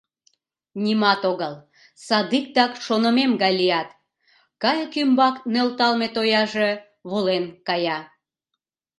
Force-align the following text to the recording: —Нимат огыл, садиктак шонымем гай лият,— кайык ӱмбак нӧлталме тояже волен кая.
—Нимат 0.83 1.21
огыл, 1.31 1.53
садиктак 2.05 2.71
шонымем 2.85 3.31
гай 3.41 3.53
лият,— 3.59 3.89
кайык 4.61 4.93
ӱмбак 5.01 5.35
нӧлталме 5.53 6.07
тояже 6.15 6.69
волен 7.09 7.45
кая. 7.67 7.99